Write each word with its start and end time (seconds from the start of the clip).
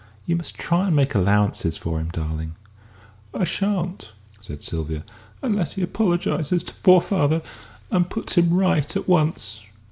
You 0.25 0.35
must 0.35 0.55
try 0.55 0.87
and 0.87 0.95
make 0.95 1.13
allowances 1.13 1.77
for 1.77 1.99
him, 1.99 2.09
darling." 2.11 2.55
"I 3.35 3.43
shan't," 3.43 4.09
said 4.39 4.63
Sylvia, 4.63 5.03
"unless 5.43 5.73
he 5.73 5.83
apologises 5.83 6.63
to 6.63 6.73
poor 6.81 7.01
father, 7.01 7.43
and 7.91 8.09
puts 8.09 8.35
him 8.35 8.49
right 8.51 8.95
at 8.97 9.07
once." 9.07 9.59